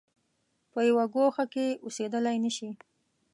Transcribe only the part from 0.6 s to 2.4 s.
په یوه ګوښه کې اوسېدلای